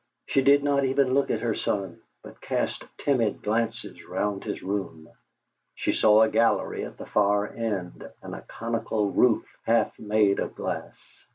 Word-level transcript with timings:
She 0.25 0.41
did 0.41 0.63
not 0.63 0.83
even 0.83 1.13
look 1.13 1.29
at 1.29 1.41
her 1.41 1.53
son, 1.53 2.01
but 2.23 2.41
cast 2.41 2.83
timid 2.97 3.43
glances 3.43 4.03
round 4.03 4.43
his 4.43 4.63
room. 4.63 5.07
She 5.75 5.91
saw 5.93 6.23
a 6.23 6.29
gallery 6.29 6.83
at 6.85 6.97
the 6.97 7.05
far 7.05 7.47
end, 7.47 8.09
and 8.23 8.33
a 8.33 8.41
conical 8.41 9.11
roof 9.11 9.45
half 9.61 9.99
made 9.99 10.39
of 10.39 10.55
glass. 10.55 10.97